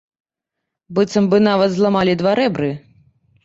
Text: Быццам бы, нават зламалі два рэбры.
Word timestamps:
Быццам 0.97 1.29
бы, 1.35 1.41
нават 1.49 1.77
зламалі 1.77 2.19
два 2.25 2.37
рэбры. 2.43 2.69